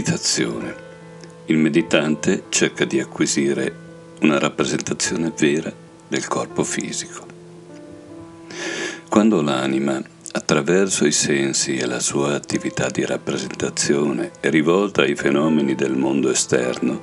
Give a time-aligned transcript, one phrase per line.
[0.00, 0.74] Meditazione.
[1.44, 3.70] Il meditante cerca di acquisire
[4.22, 5.70] una rappresentazione vera
[6.08, 7.26] del corpo fisico.
[9.10, 15.74] Quando l'anima, attraverso i sensi e la sua attività di rappresentazione, è rivolta ai fenomeni
[15.74, 16.98] del mondo esterno,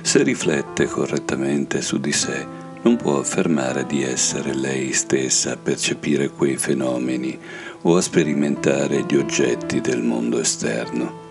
[0.00, 2.46] se riflette correttamente su di sé,
[2.80, 7.38] non può affermare di essere lei stessa a percepire quei fenomeni
[7.82, 11.21] o a sperimentare gli oggetti del mondo esterno.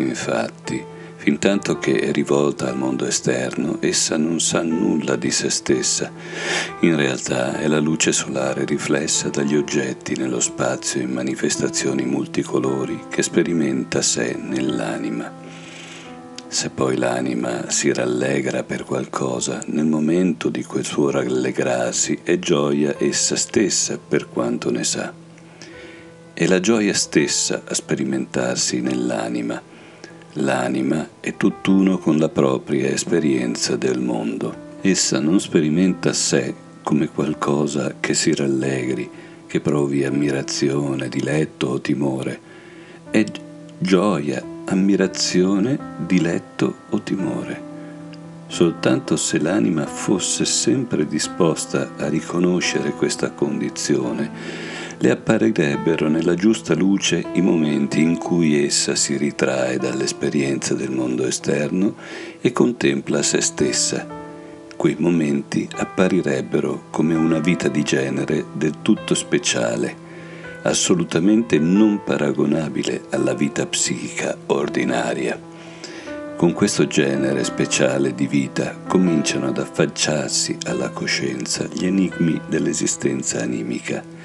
[0.00, 0.82] Infatti,
[1.16, 6.10] fin tanto che è rivolta al mondo esterno, essa non sa nulla di se stessa.
[6.80, 13.22] In realtà è la luce solare riflessa dagli oggetti nello spazio in manifestazioni multicolori che
[13.22, 15.30] sperimenta sé nell'anima.
[16.46, 22.94] Se poi l'anima si rallegra per qualcosa, nel momento di quel suo rallegrarsi è gioia
[22.98, 25.12] essa stessa per quanto ne sa.
[26.32, 29.76] È la gioia stessa a sperimentarsi nell'anima
[30.40, 34.76] L'anima è tutt'uno con la propria esperienza del mondo.
[34.82, 39.10] Essa non sperimenta sé come qualcosa che si rallegri,
[39.48, 42.40] che provi ammirazione, diletto o timore.
[43.10, 43.24] È
[43.78, 47.62] gioia, ammirazione, diletto o timore.
[48.46, 54.30] Soltanto se l'anima fosse sempre disposta a riconoscere questa condizione,
[55.00, 61.24] le apparirebbero nella giusta luce i momenti in cui essa si ritrae dall'esperienza del mondo
[61.24, 61.94] esterno
[62.40, 64.04] e contempla se stessa.
[64.76, 70.06] Quei momenti apparirebbero come una vita di genere del tutto speciale,
[70.62, 75.38] assolutamente non paragonabile alla vita psichica ordinaria.
[76.36, 84.16] Con questo genere speciale di vita cominciano ad affacciarsi alla coscienza gli enigmi dell'esistenza animica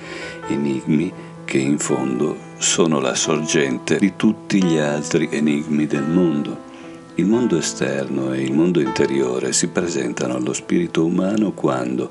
[0.48, 1.12] enigmi
[1.46, 6.72] che in fondo sono la sorgente di tutti gli altri enigmi del mondo.
[7.16, 12.10] Il mondo esterno e il mondo interiore si presentano allo spirito umano quando,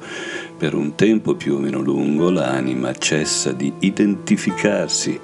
[0.56, 5.18] per un tempo più o meno lungo, l'anima cessa di identificarsi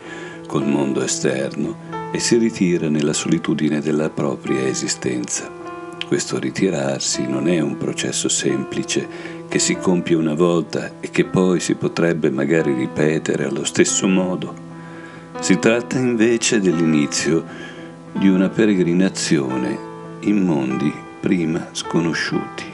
[0.48, 5.48] col mondo esterno e si ritira nella solitudine della propria esistenza.
[6.08, 9.06] Questo ritirarsi non è un processo semplice
[9.48, 14.66] che si compie una volta e che poi si potrebbe magari ripetere allo stesso modo.
[15.40, 17.44] Si tratta invece dell'inizio
[18.12, 19.86] di una peregrinazione
[20.20, 22.64] in mondi prima sconosciuti.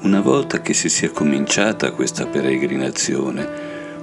[0.00, 3.48] Una volta che si sia cominciata questa peregrinazione,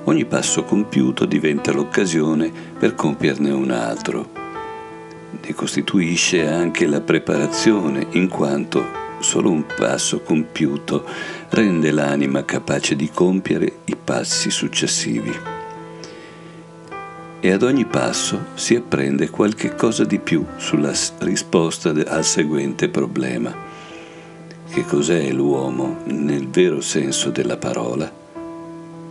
[0.03, 4.29] ogni passo compiuto diventa l'occasione per compierne un altro.
[5.41, 11.05] Ne costituisce anche la preparazione, in quanto solo un passo compiuto
[11.55, 15.33] rende l'anima capace di compiere i passi successivi.
[17.39, 23.55] E ad ogni passo si apprende qualche cosa di più sulla risposta al seguente problema.
[24.69, 28.11] Che cos'è l'uomo nel vero senso della parola?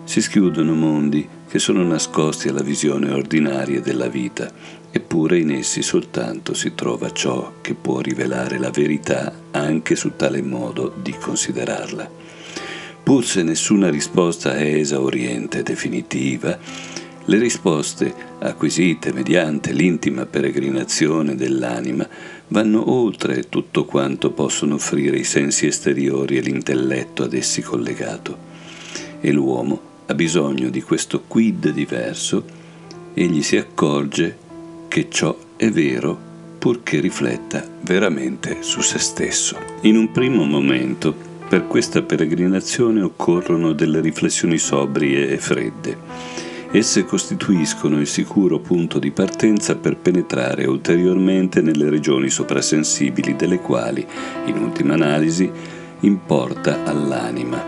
[0.04, 4.50] Si schiudono mondi che sono nascosti alla visione ordinaria della vita,
[4.90, 10.42] eppure in essi soltanto si trova ciò che può rivelare la verità anche su tale
[10.42, 12.23] modo di considerarla.
[13.04, 16.58] Pur se nessuna risposta è esauriente, definitiva,
[17.26, 22.08] le risposte acquisite mediante l'intima peregrinazione dell'anima
[22.48, 28.38] vanno oltre tutto quanto possono offrire i sensi esteriori e l'intelletto ad essi collegato.
[29.20, 32.42] E l'uomo ha bisogno di questo quid diverso,
[33.12, 34.38] egli si accorge
[34.88, 36.18] che ciò è vero
[36.58, 39.58] purché rifletta veramente su se stesso.
[39.82, 45.96] In un primo momento, per questa peregrinazione occorrono delle riflessioni sobrie e fredde.
[46.72, 54.04] Esse costituiscono il sicuro punto di partenza per penetrare ulteriormente nelle regioni soprasensibili delle quali,
[54.46, 55.48] in ultima analisi,
[56.00, 57.62] importa all'anima.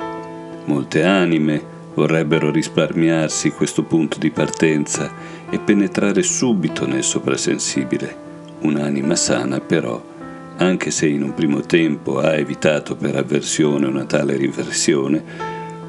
[0.64, 1.62] Molte anime,
[1.94, 5.12] vorrebbero risparmiarsi questo punto di partenza
[5.48, 8.16] e penetrare subito nel soprasensibile.
[8.62, 10.15] Un'anima sana però,
[10.58, 15.22] anche se in un primo tempo ha evitato per avversione una tale riflessione,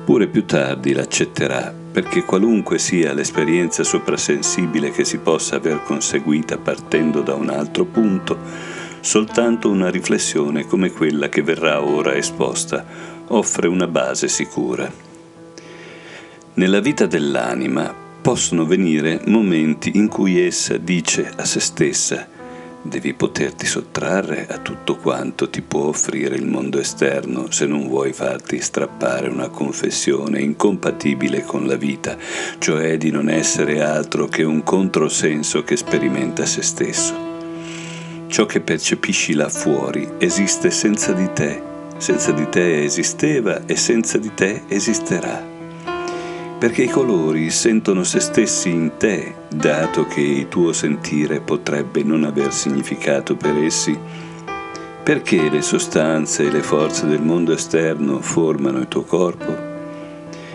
[0.04, 7.22] pure più tardi l'accetterà, perché qualunque sia l'esperienza soprasensibile che si possa aver conseguita partendo
[7.22, 8.38] da un altro punto,
[9.00, 12.86] soltanto una riflessione come quella che verrà ora esposta
[13.28, 14.92] offre una base sicura.
[16.56, 22.36] Nella vita dell'anima possono venire momenti in cui essa dice a se stessa
[22.88, 28.13] devi poterti sottrarre a tutto quanto ti può offrire il mondo esterno se non vuoi
[28.13, 32.18] farti strappare una confessione incompatibile con la vita,
[32.57, 37.25] cioè di non essere altro che un controsenso che sperimenta se stesso.
[38.28, 41.62] Ciò che percepisci là fuori esiste senza di te,
[41.98, 45.56] senza di te esisteva e senza di te esisterà
[46.57, 52.24] perché i colori sentono se stessi in te, dato che il tuo sentire potrebbe non
[52.24, 53.98] aver significato per essi,
[55.04, 59.56] perché le sostanze e le forze del mondo esterno formano il tuo corpo?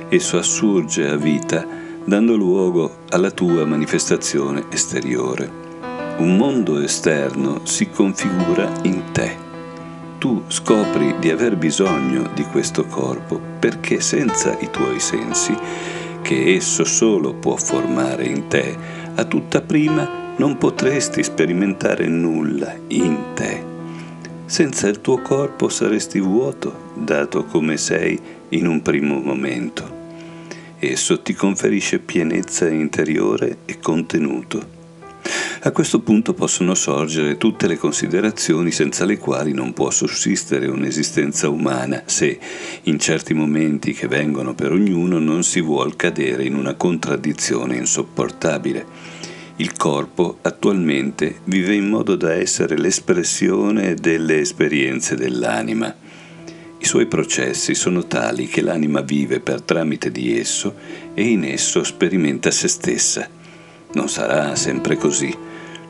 [0.09, 1.67] Esso assurge a vita
[2.05, 5.51] dando luogo alla tua manifestazione esteriore.
[6.19, 9.42] Un mondo esterno si configura in te.
[10.23, 15.53] Tu scopri di aver bisogno di questo corpo perché senza i tuoi sensi
[16.23, 18.77] che esso solo può formare in te,
[19.17, 23.65] a tutta prima non potresti sperimentare nulla in te.
[24.45, 28.17] Senza il tuo corpo saresti vuoto, dato come sei
[28.51, 29.91] in un primo momento.
[30.79, 34.72] Esso ti conferisce pienezza interiore e contenuto.
[35.65, 41.49] A questo punto possono sorgere tutte le considerazioni senza le quali non può sussistere un'esistenza
[41.49, 42.39] umana se,
[42.83, 49.21] in certi momenti che vengono per ognuno, non si vuol cadere in una contraddizione insopportabile.
[49.57, 55.95] Il corpo attualmente vive in modo da essere l'espressione delle esperienze dell'anima.
[56.79, 60.75] I suoi processi sono tali che l'anima vive per tramite di esso
[61.15, 63.41] e in esso sperimenta se stessa.
[63.95, 65.37] Non sarà sempre così.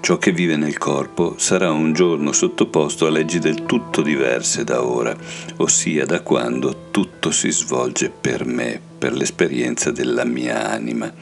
[0.01, 4.85] Ciò che vive nel corpo sarà un giorno sottoposto a leggi del tutto diverse da
[4.85, 5.17] ora,
[5.59, 11.13] ossia da quando tutto si svolge per me, per l'esperienza della mia anima.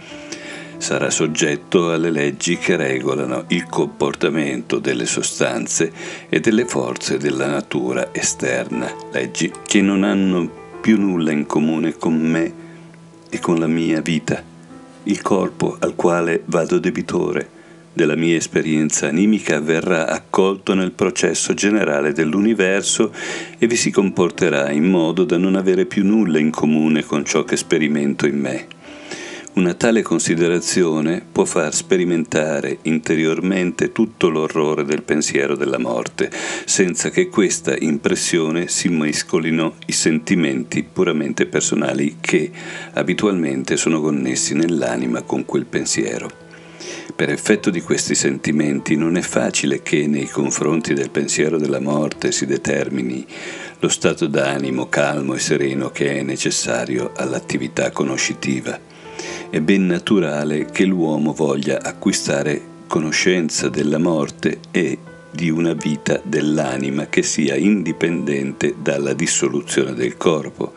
[0.79, 5.93] Sarà soggetto alle leggi che regolano il comportamento delle sostanze
[6.31, 10.50] e delle forze della natura esterna, leggi che non hanno
[10.81, 12.55] più nulla in comune con me
[13.29, 14.43] e con la mia vita,
[15.10, 17.58] il corpo al quale vado debitore
[17.92, 23.12] della mia esperienza animica verrà accolto nel processo generale dell'universo
[23.58, 27.42] e vi si comporterà in modo da non avere più nulla in comune con ciò
[27.42, 28.66] che sperimento in me.
[29.60, 36.30] Una tale considerazione può far sperimentare interiormente tutto l'orrore del pensiero della morte,
[36.64, 42.50] senza che questa impressione si mescolino i sentimenti puramente personali che
[42.94, 46.30] abitualmente sono connessi nell'anima con quel pensiero.
[47.14, 52.32] Per effetto di questi sentimenti non è facile che nei confronti del pensiero della morte
[52.32, 53.26] si determini
[53.78, 58.89] lo stato d'animo calmo e sereno che è necessario all'attività conoscitiva.
[59.50, 64.97] È ben naturale che l'uomo voglia acquistare conoscenza della morte e
[65.29, 70.75] di una vita dell'anima che sia indipendente dalla dissoluzione del corpo.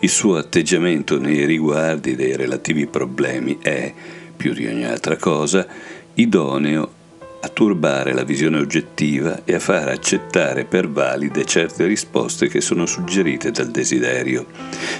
[0.00, 3.90] Il suo atteggiamento nei riguardi dei relativi problemi è
[4.36, 5.66] più di ogni altra cosa,
[6.12, 7.00] idoneo
[7.44, 12.86] a turbare la visione oggettiva e a far accettare per valide certe risposte che sono
[12.86, 14.46] suggerite dal desiderio,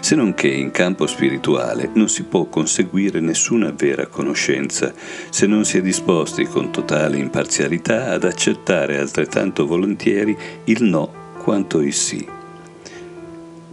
[0.01, 4.93] se non che in campo spirituale non si può conseguire nessuna vera conoscenza
[5.31, 11.81] se non si è disposti con totale imparzialità ad accettare altrettanto volentieri il no quanto
[11.81, 12.42] il sì.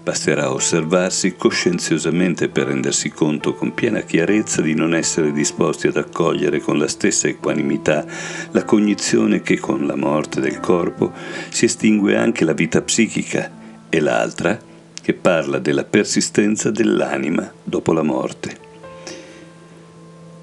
[0.01, 6.59] Basterà osservarsi coscienziosamente per rendersi conto con piena chiarezza di non essere disposti ad accogliere
[6.59, 8.05] con la stessa equanimità
[8.51, 11.11] la cognizione che con la morte del corpo
[11.49, 13.51] si estingue anche la vita psichica
[13.89, 14.57] e l'altra
[15.01, 18.68] che parla della persistenza dell'anima dopo la morte.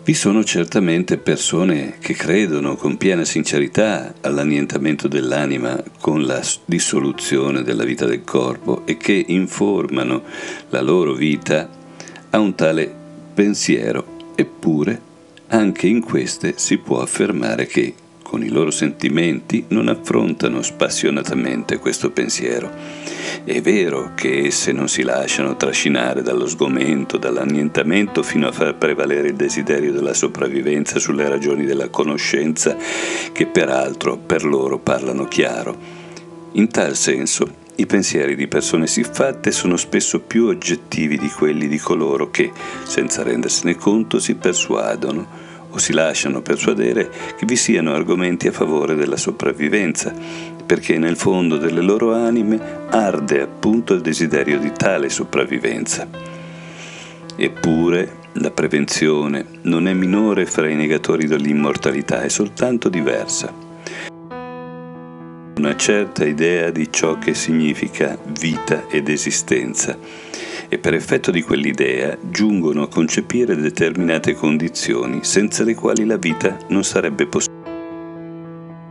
[0.06, 7.82] Vi sono certamente persone che credono con piena sincerità all'annientamento dell'anima con la dissoluzione della
[7.82, 10.22] vita del corpo e che informano
[10.68, 11.68] la loro vita
[12.30, 12.88] a un tale
[13.34, 15.00] pensiero, eppure
[15.48, 22.12] anche in queste si può affermare che con i loro sentimenti non affrontano spassionatamente questo
[22.12, 22.70] pensiero.
[23.45, 29.28] È vero che esse non si lasciano trascinare dallo sgomento, dall'annientamento fino a far prevalere
[29.28, 32.76] il desiderio della sopravvivenza sulle ragioni della conoscenza
[33.33, 35.76] che peraltro per loro parlano chiaro.
[36.52, 41.78] In tal senso, i pensieri di persone siffatte sono spesso più oggettivi di quelli di
[41.78, 42.50] coloro che,
[42.85, 45.45] senza rendersene conto, si persuadono
[45.76, 50.11] o si lasciano persuadere che vi siano argomenti a favore della sopravvivenza,
[50.64, 56.09] perché nel fondo delle loro anime arde appunto il desiderio di tale sopravvivenza.
[57.37, 63.64] Eppure la prevenzione non è minore fra i negatori dell'immortalità, è soltanto diversa.
[65.56, 69.97] una certa idea di ciò che significa vita ed esistenza
[70.68, 76.56] e per effetto di quell'idea giungono a concepire determinate condizioni senza le quali la vita
[76.68, 77.54] non sarebbe possibile.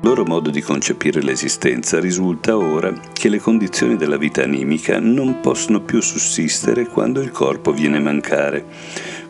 [0.06, 5.40] Il loro modo di concepire l'esistenza risulta ora che le condizioni della vita animica non
[5.42, 8.66] possono più sussistere quando il corpo viene a mancare.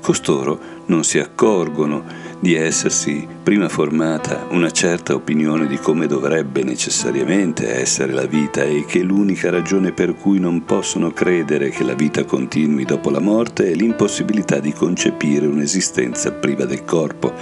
[0.02, 2.04] Costoro non si accorgono
[2.46, 8.86] di essersi prima formata una certa opinione di come dovrebbe necessariamente essere la vita e
[8.86, 13.72] che l'unica ragione per cui non possono credere che la vita continui dopo la morte
[13.72, 17.34] è l'impossibilità di concepire un'esistenza priva del corpo,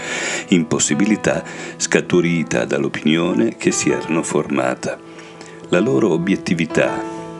[0.48, 1.44] impossibilità
[1.76, 4.98] scaturita dall'opinione che si erano formata.
[5.68, 6.98] La loro obiettività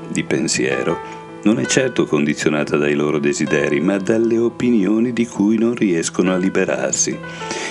[0.10, 5.76] di pensiero non è certo condizionata dai loro desideri, ma dalle opinioni di cui non
[5.76, 7.18] riescono a liberarsi.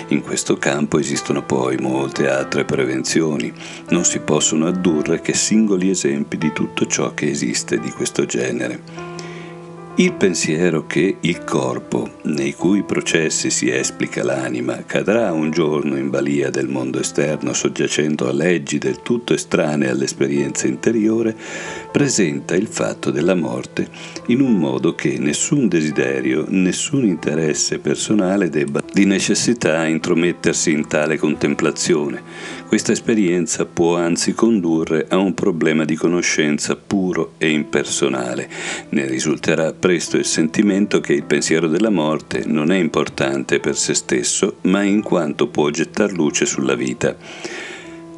[0.08, 3.52] In questo campo esistono poi molte altre prevenzioni.
[3.88, 9.12] Non si possono addurre che singoli esempi di tutto ciò che esiste di questo genere.
[9.96, 16.08] Il pensiero che il corpo, nei cui processi si esplica l'anima, cadrà un giorno in
[16.08, 21.37] balia del mondo esterno soggiacendo a leggi del tutto estranee all'esperienza interiore,
[21.92, 23.87] presenta il fatto della morte
[24.28, 31.18] in un modo che nessun desiderio, nessun interesse personale debba di necessità intromettersi in tale
[31.18, 32.22] contemplazione.
[32.66, 38.49] Questa esperienza può anzi condurre a un problema di conoscenza puro e impersonale.
[38.88, 43.94] Ne risulterà presto il sentimento che il pensiero della morte non è importante per se
[43.94, 47.16] stesso, ma in quanto può gettar luce sulla vita.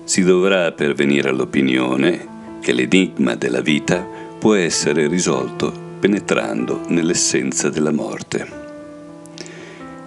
[0.04, 4.06] Si dovrà pervenire all'opinione che l'enigma della vita
[4.38, 8.46] può essere risolto penetrando nell'essenza della morte.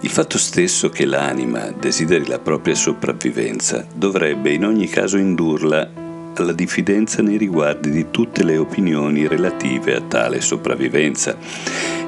[0.02, 6.07] Il fatto stesso che l'anima desideri la propria sopravvivenza dovrebbe in ogni caso indurla
[6.42, 11.36] alla diffidenza nei riguardi di tutte le opinioni relative a tale sopravvivenza.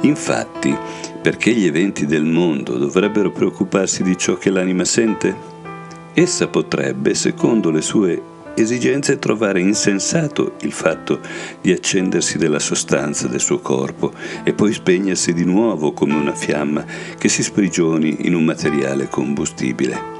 [0.03, 0.77] Infatti,
[1.21, 5.49] perché gli eventi del mondo dovrebbero preoccuparsi di ciò che l'anima sente?
[6.15, 8.23] Essa potrebbe, secondo le sue
[8.55, 11.21] esigenze, trovare insensato il fatto
[11.61, 16.85] di accendersi della sostanza del suo corpo e poi spegnersi di nuovo come una fiamma
[17.19, 20.19] che si sprigioni in un materiale combustibile.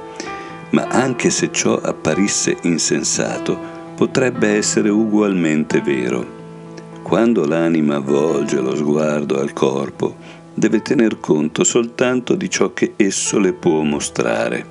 [0.71, 3.70] Ma anche se ciò apparisse insensato,
[4.01, 6.25] potrebbe essere ugualmente vero.
[7.03, 10.15] Quando l'anima volge lo sguardo al corpo,
[10.55, 14.65] deve tener conto soltanto di ciò che esso le può mostrare.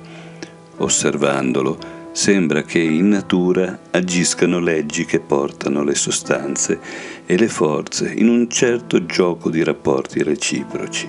[0.79, 1.77] Osservandolo,
[2.11, 6.77] sembra che in natura agiscano leggi che portano le sostanze
[7.25, 11.07] e le forze in un certo gioco di rapporti reciproci,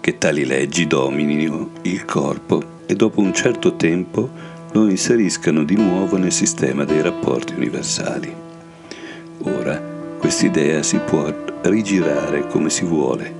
[0.00, 6.16] che tali leggi dominino il corpo e dopo un certo tempo lo inseriscano di nuovo
[6.16, 8.34] nel sistema dei rapporti universali.
[9.44, 9.80] Ora,
[10.18, 13.32] quest'idea si può rigirare come si vuole,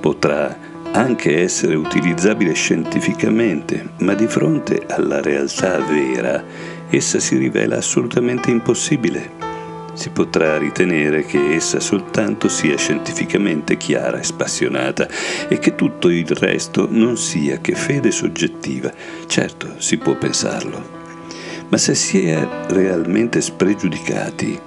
[0.00, 0.56] potrà
[0.92, 6.42] anche essere utilizzabile scientificamente, ma di fronte alla realtà vera
[6.88, 9.47] essa si rivela assolutamente impossibile
[9.98, 15.08] si potrà ritenere che essa soltanto sia scientificamente chiara e spassionata
[15.48, 18.92] e che tutto il resto non sia che fede soggettiva.
[19.26, 20.96] Certo, si può pensarlo.
[21.68, 24.60] Ma se si è realmente spregiudicati,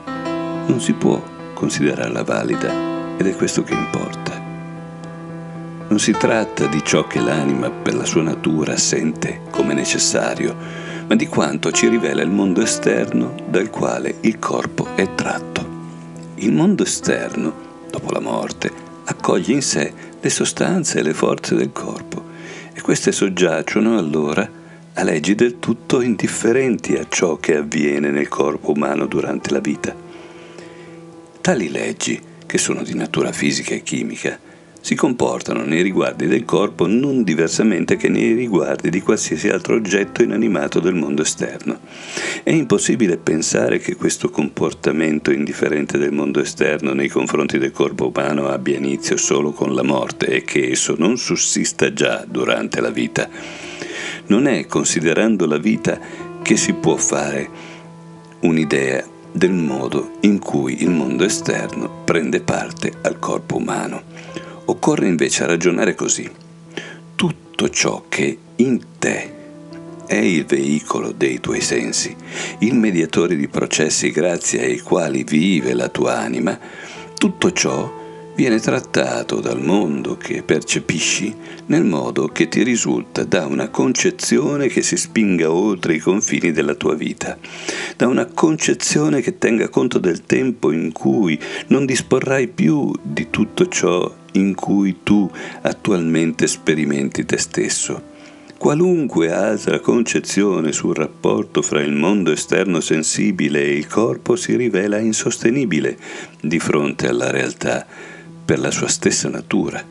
[0.65, 1.23] non si può
[1.53, 4.37] considerarla valida ed è questo che importa.
[5.87, 11.17] Non si tratta di ciò che l'anima per la sua natura sente come necessario, ma
[11.17, 15.67] di quanto ci rivela il mondo esterno dal quale il corpo è tratto.
[16.35, 18.71] Il mondo esterno, dopo la morte,
[19.03, 19.91] accoglie in sé
[20.21, 22.23] le sostanze e le forze del corpo
[22.71, 24.49] e queste soggiacciono allora
[24.93, 29.93] a leggi del tutto indifferenti a ciò che avviene nel corpo umano durante la vita.
[31.41, 34.39] Tali leggi, che sono di natura fisica e chimica,
[34.81, 40.23] si comportano nei riguardi del corpo non diversamente che nei riguardi di qualsiasi altro oggetto
[40.23, 41.79] inanimato del mondo esterno.
[42.43, 48.47] È impossibile pensare che questo comportamento indifferente del mondo esterno nei confronti del corpo umano
[48.47, 53.29] abbia inizio solo con la morte e che esso non sussista già durante la vita.
[54.27, 55.99] Non è considerando la vita
[56.41, 57.49] che si può fare
[58.41, 64.49] un'idea del modo in cui il mondo esterno prende parte al corpo umano.
[64.71, 66.31] Occorre invece ragionare così.
[67.15, 69.33] Tutto ciò che in te
[70.07, 72.15] è il veicolo dei tuoi sensi,
[72.59, 76.57] il mediatore di processi grazie ai quali vive la tua anima,
[77.17, 78.00] tutto ciò
[78.35, 81.35] viene trattato dal mondo che percepisci
[81.67, 86.75] nel modo che ti risulta da una concezione che si spinga oltre i confini della
[86.75, 87.37] tua vita,
[87.97, 93.67] da una concezione che tenga conto del tempo in cui non disporrai più di tutto
[93.67, 95.29] ciò in cui tu
[95.61, 98.09] attualmente sperimenti te stesso.
[98.57, 104.99] Qualunque altra concezione sul rapporto fra il mondo esterno sensibile e il corpo si rivela
[104.99, 105.97] insostenibile
[106.39, 107.87] di fronte alla realtà
[108.51, 109.81] per la sua stessa natura.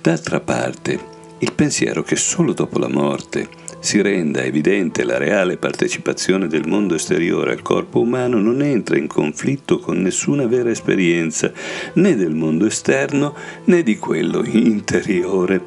[0.00, 0.98] D'altra parte,
[1.40, 3.46] il pensiero che solo dopo la morte
[3.80, 9.08] si renda evidente la reale partecipazione del mondo esteriore al corpo umano non entra in
[9.08, 11.52] conflitto con nessuna vera esperienza
[11.92, 13.34] né del mondo esterno
[13.64, 15.60] né di quello interiore.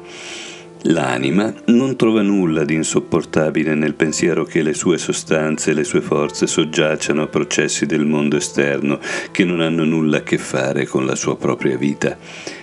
[0.88, 6.00] L'anima non trova nulla di insopportabile nel pensiero che le sue sostanze e le sue
[6.00, 9.00] forze soggiacciano a processi del mondo esterno
[9.32, 12.16] che non hanno nulla a che fare con la sua propria vita.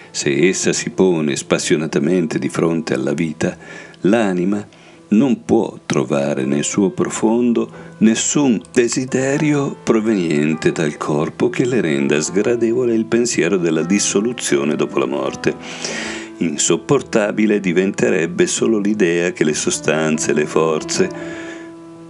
[0.10, 3.58] Se essa si pone spassionatamente di fronte alla vita,
[4.02, 4.66] l'anima
[5.10, 12.94] non può trovare nel suo profondo nessun desiderio proveniente dal corpo che le renda sgradevole
[12.94, 16.13] il pensiero della dissoluzione dopo la morte.
[16.38, 21.10] Insopportabile diventerebbe solo l'idea che le sostanze, le forze,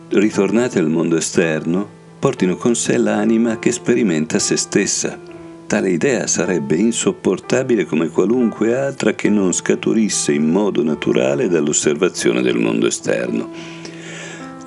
[0.10, 1.88] ritornate al mondo esterno,
[2.20, 5.32] portino con sé l'anima che sperimenta se stessa
[5.74, 12.60] Tale idea sarebbe insopportabile come qualunque altra che non scaturisse in modo naturale dall'osservazione del
[12.60, 13.50] mondo esterno.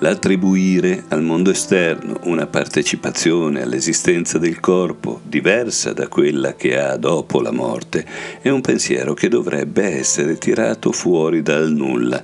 [0.01, 7.41] L'attribuire al mondo esterno una partecipazione all'esistenza del corpo diversa da quella che ha dopo
[7.41, 8.05] la morte
[8.43, 12.23] è un pensiero che dovrebbe essere tirato fuori dal nulla.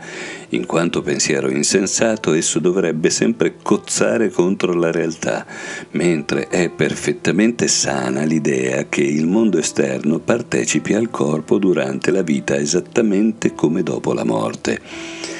[0.50, 5.46] In quanto pensiero insensato, esso dovrebbe sempre cozzare contro la realtà,
[5.92, 12.54] mentre è perfettamente sana l'idea che il mondo esterno partecipi al corpo durante la vita
[12.54, 15.32] esattamente come dopo la morte.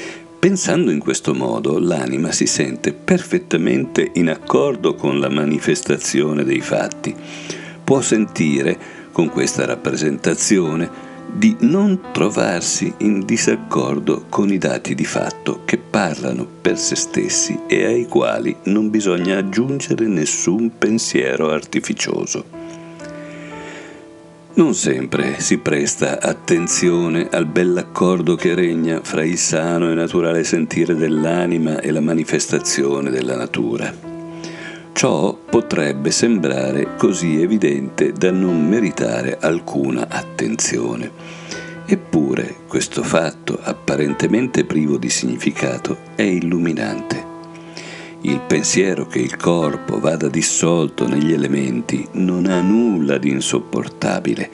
[0.43, 7.15] Pensando in questo modo, l'anima si sente perfettamente in accordo con la manifestazione dei fatti.
[7.85, 8.77] Può sentire,
[9.13, 10.91] con questa rappresentazione,
[11.33, 17.61] di non trovarsi in disaccordo con i dati di fatto che parlano per se stessi
[17.69, 22.62] e ai quali non bisogna aggiungere nessun pensiero artificioso.
[24.55, 30.95] Non sempre si presta attenzione al bell'accordo che regna fra il sano e naturale sentire
[30.95, 33.91] dell'anima e la manifestazione della natura.
[34.93, 41.11] Ciò potrebbe sembrare così evidente da non meritare alcuna attenzione.
[41.87, 47.32] Eppure questo fatto, apparentemente privo di significato, è illuminante.
[48.25, 54.49] Il pensiero che il corpo vada dissolto negli elementi non ha nulla di insopportabile,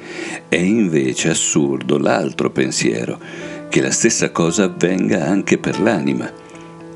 [0.49, 3.21] è invece assurdo l'altro pensiero,
[3.69, 6.33] che la stessa cosa avvenga anche per l'anima.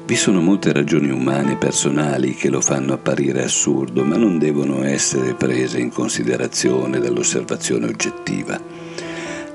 [0.07, 5.35] Vi sono molte ragioni umane personali che lo fanno apparire assurdo, ma non devono essere
[5.35, 8.59] prese in considerazione dall'osservazione oggettiva.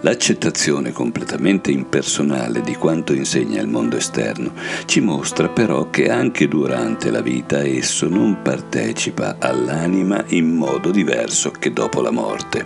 [0.01, 4.53] L'accettazione completamente impersonale di quanto insegna il mondo esterno
[4.86, 11.49] ci mostra però che anche durante la vita esso non partecipa all'anima in modo diverso
[11.49, 12.65] che dopo la morte.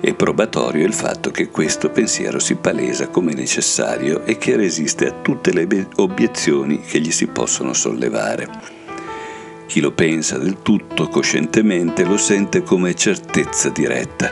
[0.00, 5.12] È probatorio il fatto che questo pensiero si palesa come necessario e che resiste a
[5.12, 8.48] tutte le obiezioni che gli si possono sollevare.
[9.66, 14.30] Chi lo pensa del tutto coscientemente lo sente come certezza diretta.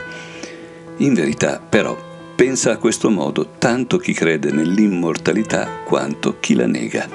[0.98, 2.07] In verità, però,
[2.38, 7.08] Pensa a questo modo tanto chi crede nell'immortalità quanto chi la nega.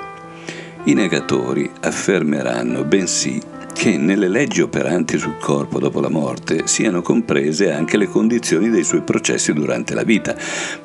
[0.84, 3.42] I negatori affermeranno bensì
[3.74, 8.84] che nelle leggi operanti sul corpo dopo la morte siano comprese anche le condizioni dei
[8.84, 10.36] suoi processi durante la vita,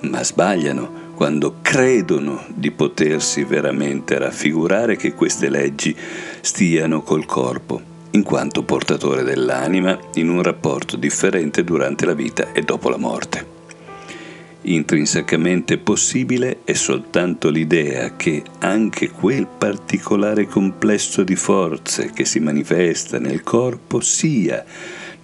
[0.03, 5.97] ma sbagliano quando credono di potersi veramente raffigurare che queste leggi
[6.43, 7.81] stiano col corpo,
[8.13, 13.57] in quanto portatore dell'anima in un rapporto differente durante la vita e dopo la morte
[14.63, 23.19] intrinsecamente possibile è soltanto l'idea che anche quel particolare complesso di forze che si manifesta
[23.19, 24.65] nel corpo sia,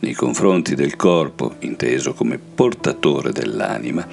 [0.01, 4.07] nei confronti del corpo, inteso come portatore dell'anima,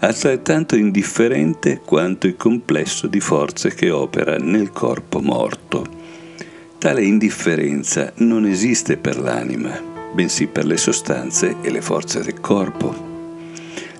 [0.00, 5.94] altrettanto indifferente quanto il complesso di forze che opera nel corpo morto.
[6.78, 9.82] Tale indifferenza non esiste per l'anima,
[10.14, 13.05] bensì per le sostanze e le forze del corpo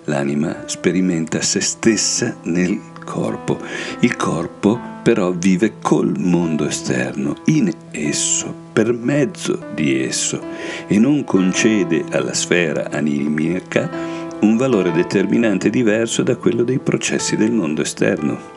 [0.07, 3.59] l'anima sperimenta se stessa nel corpo.
[4.01, 10.43] Il corpo però vive col mondo esterno, in esso, per mezzo di esso,
[10.89, 13.89] e non concede alla sfera animica
[14.41, 18.56] un valore determinante diverso da quello dei processi del mondo esterno.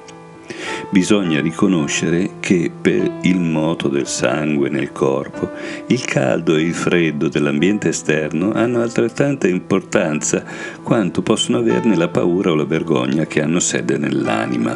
[0.92, 5.52] Bisogna riconoscere che per il moto del sangue nel corpo,
[5.86, 10.44] il caldo e il freddo dell'ambiente esterno hanno altrettanta importanza
[10.82, 14.76] quanto possono averne la paura o la vergogna che hanno sede nell'anima.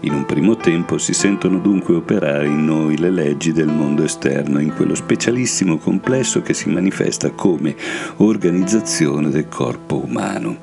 [0.00, 4.60] In un primo tempo si sentono dunque operare in noi le leggi del mondo esterno,
[4.60, 7.76] in quello specialissimo complesso che si manifesta come
[8.16, 10.56] organizzazione del corpo umano.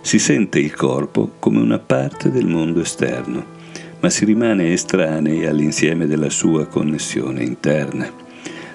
[0.00, 3.56] Si sente il corpo come una parte del mondo esterno
[4.00, 8.10] ma si rimane estranei all'insieme della sua connessione interna.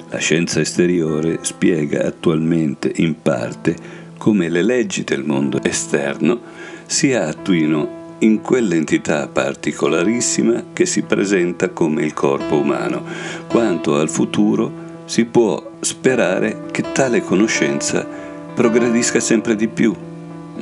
[0.09, 3.75] La scienza esteriore spiega attualmente in parte
[4.17, 6.39] come le leggi del mondo esterno
[6.85, 13.03] si attuino in quell'entità particolarissima che si presenta come il corpo umano.
[13.47, 18.07] Quanto al futuro, si può sperare che tale conoscenza
[18.53, 19.93] progredisca sempre di più,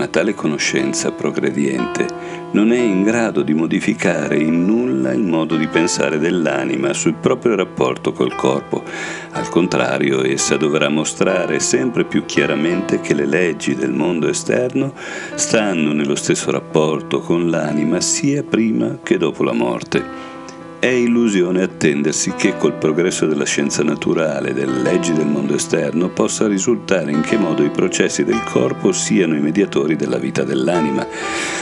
[0.02, 2.08] ma tale conoscenza progrediente
[2.54, 7.54] non è in grado di modificare in nulla il modo di pensare dell'anima sul proprio
[7.56, 8.84] rapporto col corpo.
[9.34, 14.96] Al contrario, essa dovrà mostrare sempre più chiaramente che le leggi del mondo esterno
[15.36, 20.31] stanno nello stesso rapporto con l'anima sia prima che dopo la morte.
[20.82, 26.48] È illusione attendersi che col progresso della scienza naturale delle leggi del mondo esterno possa
[26.48, 31.06] risultare in che modo i processi del corpo siano i mediatori della vita dell'anima.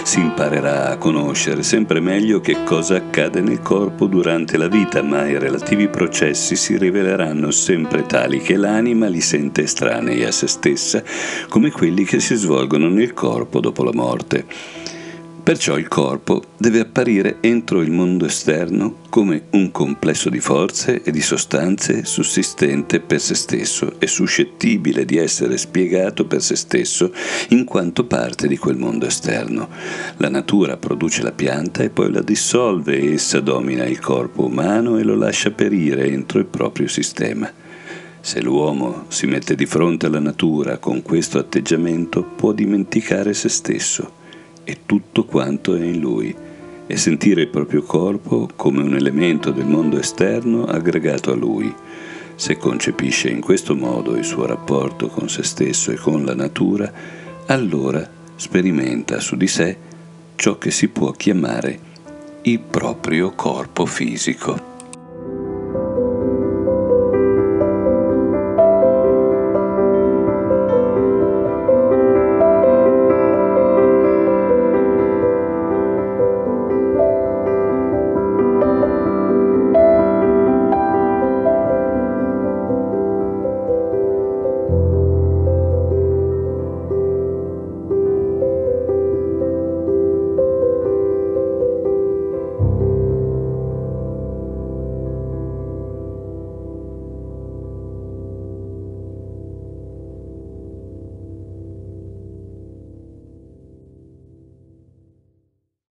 [0.04, 5.28] Si imparerà a conoscere sempre meglio che cosa accade nel corpo durante la vita, ma
[5.28, 11.04] i relativi processi si riveleranno sempre tali che l'anima li sente estranei a se stessa,
[11.50, 14.88] come quelli che si svolgono nel corpo dopo la morte.
[15.50, 21.10] Perciò il corpo deve apparire entro il mondo esterno come un complesso di forze e
[21.10, 27.12] di sostanze sussistente per se stesso e suscettibile di essere spiegato per se stesso
[27.50, 29.70] in quanto parte di quel mondo esterno.
[30.18, 35.00] La natura produce la pianta e poi la dissolve e essa domina il corpo umano
[35.00, 37.52] e lo lascia perire entro il proprio sistema.
[38.22, 44.18] Se l'uomo si mette di fronte alla natura con questo atteggiamento può dimenticare se stesso
[44.70, 46.36] e tutto quanto è in lui
[46.86, 51.74] e sentire il proprio corpo come un elemento del mondo esterno aggregato a lui.
[52.36, 56.92] Se concepisce in questo modo il suo rapporto con se stesso e con la natura,
[57.48, 59.76] allora sperimenta su di sé
[60.36, 61.80] ciò che si può chiamare
[62.44, 64.69] il proprio corpo fisico.